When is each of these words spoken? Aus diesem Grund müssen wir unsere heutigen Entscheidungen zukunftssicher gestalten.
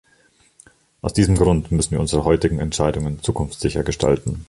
Aus 1.03 1.13
diesem 1.13 1.35
Grund 1.35 1.71
müssen 1.71 1.91
wir 1.91 1.99
unsere 1.99 2.23
heutigen 2.23 2.57
Entscheidungen 2.57 3.21
zukunftssicher 3.21 3.83
gestalten. 3.83 4.39